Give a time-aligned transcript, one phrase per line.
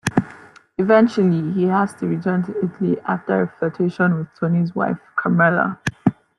[0.79, 5.79] Eventually, he has to return to Italy after a flirtation with Tony's wife Carmela.